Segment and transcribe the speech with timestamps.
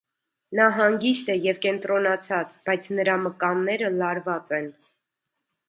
[0.59, 4.69] Նա հանգիստ է և կենտրոնացած, բայց նրա մկանները լարված են։